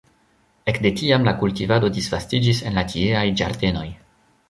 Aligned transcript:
Ekde 0.71 0.91
tiam 1.01 1.27
la 1.27 1.35
kultivado 1.43 1.93
disvastiĝis 1.99 2.65
en 2.71 2.81
la 2.83 2.89
tieaj 2.97 3.25
ĝardenoj. 3.43 3.89